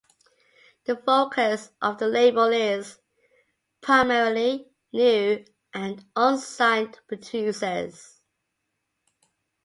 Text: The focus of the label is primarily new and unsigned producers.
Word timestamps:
The 0.85 0.95
focus 0.95 1.69
of 1.79 1.99
the 1.99 2.07
label 2.07 2.45
is 2.47 2.97
primarily 3.81 4.65
new 4.91 5.45
and 5.75 6.03
unsigned 6.15 6.99
producers. 7.07 8.17